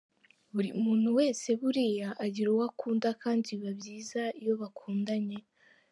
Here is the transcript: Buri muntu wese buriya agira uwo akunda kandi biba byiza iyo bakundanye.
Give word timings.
Buri 0.53 0.69
muntu 0.83 1.09
wese 1.19 1.47
buriya 1.59 2.09
agira 2.25 2.47
uwo 2.53 2.63
akunda 2.71 3.09
kandi 3.23 3.47
biba 3.57 3.71
byiza 3.79 4.21
iyo 4.41 4.53
bakundanye. 4.61 5.37